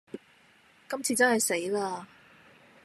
[0.89, 2.07] 今次真係死啦